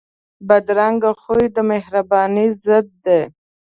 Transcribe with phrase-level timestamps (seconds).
[0.47, 3.21] بدرنګه خوی د مهربانۍ ضد دی